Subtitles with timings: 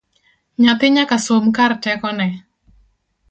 [0.63, 2.27] Nyathi nyaka som kar tekone